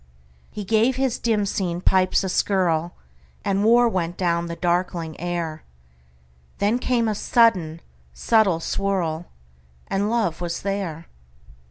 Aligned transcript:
He 0.49 0.63
gave 0.63 0.95
his 0.95 1.19
dim 1.19 1.45
seen 1.45 1.79
pipes 1.79 2.23
a 2.23 2.27
skirlAnd 2.27 2.89
war 3.61 3.87
went 3.87 4.17
down 4.17 4.47
the 4.47 4.55
darkling 4.55 5.15
air; 5.19 5.61
Then 6.57 6.79
came 6.79 7.07
a 7.07 7.13
sudden 7.13 7.81
subtle 8.11 8.61
swirl, 8.61 9.27
And 9.87 10.09
love 10.09 10.41
was 10.41 10.63
there. 10.63 11.05